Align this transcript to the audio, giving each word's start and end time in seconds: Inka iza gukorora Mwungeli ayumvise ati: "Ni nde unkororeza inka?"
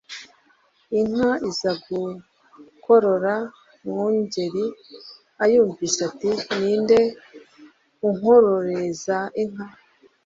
Inka 0.99 1.29
iza 1.49 1.71
gukorora 1.87 3.33
Mwungeli 3.85 4.65
ayumvise 5.43 5.99
ati: 6.09 6.29
"Ni 6.57 6.73
nde 6.81 6.99
unkororeza 8.07 9.17
inka?" 9.41 9.65